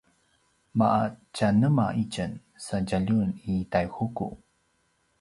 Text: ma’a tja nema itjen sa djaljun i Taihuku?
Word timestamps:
ma’a 0.77 1.01
tja 1.33 1.47
nema 1.59 1.87
itjen 2.05 2.33
sa 2.65 2.77
djaljun 2.87 3.29
i 3.53 3.63
Taihuku? 3.71 4.27